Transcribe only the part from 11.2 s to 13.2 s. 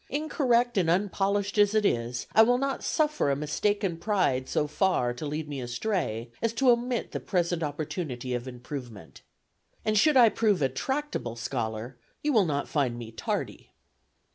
scholar, you will not find me